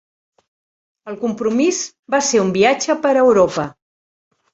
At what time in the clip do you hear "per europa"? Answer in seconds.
3.05-3.67